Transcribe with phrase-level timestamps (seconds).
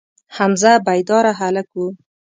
[0.35, 1.83] حمزه بیداره هلک و.